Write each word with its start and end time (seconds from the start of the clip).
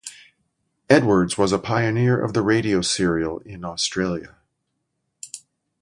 Edwards 0.89 1.37
was 1.37 1.51
a 1.51 1.59
pioneer 1.59 2.19
of 2.19 2.33
the 2.33 2.41
radio 2.41 2.81
serial 2.81 3.37
in 3.41 3.63
Australia. 3.63 4.35